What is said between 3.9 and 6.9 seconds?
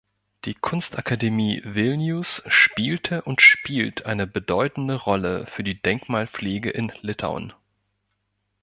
eine bedeutende Rolle für die Denkmalpflege